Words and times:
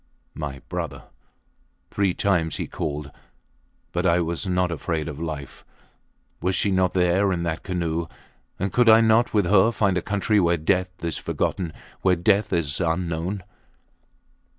My 0.47 0.63
brother! 0.67 1.03
Three 1.91 2.15
times 2.15 2.55
he 2.55 2.65
called 2.65 3.11
but 3.91 4.03
I 4.03 4.19
was 4.19 4.47
not 4.47 4.71
afraid 4.71 5.07
of 5.07 5.19
life. 5.19 5.63
Was 6.41 6.55
she 6.55 6.71
not 6.71 6.95
there 6.95 7.31
in 7.31 7.43
that 7.43 7.61
canoe? 7.61 8.07
And 8.57 8.73
could 8.73 8.89
I 8.89 8.99
not 9.01 9.31
with 9.31 9.45
her 9.45 9.71
find 9.71 9.99
a 9.99 10.01
country 10.01 10.39
where 10.39 10.57
death 10.57 10.89
is 11.03 11.19
forgotten 11.19 11.71
where 12.01 12.15
death 12.15 12.51
is 12.51 12.79
unknown! 12.79 13.43